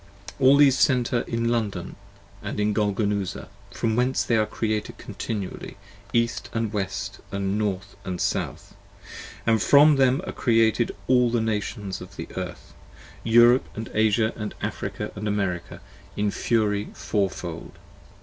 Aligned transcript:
All 0.39 0.57
these 0.57 0.79
Center 0.79 1.19
in 1.27 1.49
London 1.49 1.95
& 2.19 2.41
in 2.43 2.73
Golgonooza, 2.73 3.49
from 3.69 3.95
whence 3.95 4.23
They 4.23 4.35
are 4.35 4.47
Created 4.47 4.97
continually, 4.97 5.77
East 6.11 6.49
& 6.53 6.55
West 6.55 7.19
& 7.25 7.31
North 7.31 7.95
& 8.05 8.19
South: 8.19 8.73
30 9.45 9.45
And 9.51 9.61
from 9.61 9.97
them 9.97 10.19
are 10.25 10.31
Created 10.31 10.95
all 11.05 11.29
the 11.29 11.39
Nations 11.39 12.01
of 12.01 12.15
the 12.15 12.27
Earth, 12.35 12.73
Europe 13.23 13.69
& 13.85 13.93
Asia 13.93 14.33
& 14.59 14.61
Africa 14.63 15.11
& 15.13 15.15
America, 15.15 15.81
in 16.17 16.31
fury 16.31 16.87
Fourfold! 16.95 17.73